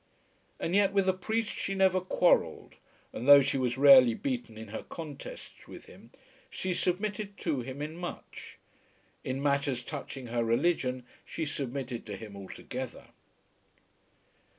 And 0.59 0.73
yet 0.73 0.93
with 0.93 1.05
the 1.05 1.13
priest 1.13 1.55
she 1.55 1.75
never 1.75 2.01
quarrelled; 2.01 2.77
and 3.13 3.27
though 3.27 3.43
she 3.43 3.59
was 3.59 3.77
rarely 3.77 4.15
beaten 4.15 4.57
in 4.57 4.69
her 4.69 4.81
contests 4.81 5.67
with 5.67 5.85
him, 5.85 6.09
she 6.49 6.73
submitted 6.73 7.37
to 7.41 7.59
him 7.61 7.83
in 7.83 7.95
much. 7.97 8.57
In 9.23 9.43
matters 9.43 9.83
touching 9.83 10.25
her 10.33 10.43
religion 10.43 11.05
she 11.23 11.45
submitted 11.45 12.07
to 12.07 12.15
him 12.17 12.35
altogether. 12.35 13.09